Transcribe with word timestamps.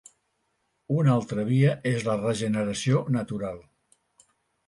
Una 1.01 1.11
altra 1.15 1.43
via 1.49 1.75
és 1.91 2.07
la 2.09 2.15
regeneració 2.23 3.01
natural. 3.19 3.59